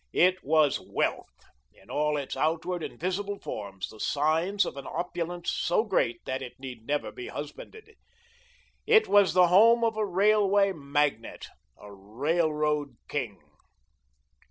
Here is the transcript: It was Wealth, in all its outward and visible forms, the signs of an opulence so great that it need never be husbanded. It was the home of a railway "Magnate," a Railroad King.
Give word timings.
It 0.13 0.43
was 0.43 0.79
Wealth, 0.79 1.29
in 1.75 1.91
all 1.91 2.17
its 2.17 2.35
outward 2.35 2.81
and 2.81 2.99
visible 2.99 3.37
forms, 3.39 3.87
the 3.89 3.99
signs 3.99 4.65
of 4.65 4.75
an 4.75 4.87
opulence 4.87 5.51
so 5.51 5.83
great 5.83 6.25
that 6.25 6.41
it 6.41 6.59
need 6.59 6.87
never 6.87 7.11
be 7.11 7.27
husbanded. 7.27 7.87
It 8.87 9.07
was 9.07 9.35
the 9.35 9.49
home 9.49 9.83
of 9.83 9.97
a 9.97 10.03
railway 10.07 10.71
"Magnate," 10.71 11.49
a 11.77 11.93
Railroad 11.93 12.97
King. 13.09 13.43